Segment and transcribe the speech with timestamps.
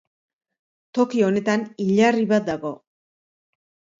[0.97, 2.71] Toki honetan hilarri bat dago.